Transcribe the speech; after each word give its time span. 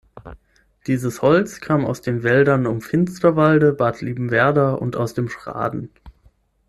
Dieses 0.87 1.21
Holz 1.21 1.59
kam 1.61 1.85
aus 1.85 2.01
den 2.01 2.23
Wäldern 2.23 2.65
um 2.65 2.81
Finsterwalde, 2.81 3.71
Bad 3.71 4.01
Liebenwerda 4.01 4.71
und 4.73 4.95
aus 4.95 5.13
dem 5.13 5.29
Schraden. 5.29 5.91